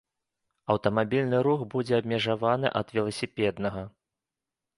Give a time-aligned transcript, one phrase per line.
[0.73, 3.87] Аўтамабільны рух будзе абмежаваны ад веласіпеднага.